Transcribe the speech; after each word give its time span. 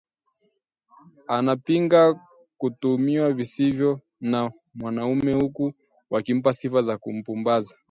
Anapinga 1.27 2.19
kutumiwa 2.57 3.33
visivyo 3.33 4.01
na 4.21 4.51
wanaume 4.81 5.33
huku 5.33 5.73
wakimpa 6.09 6.53
sifa 6.53 6.81
za 6.81 6.97
kumpumbaza 6.97 7.75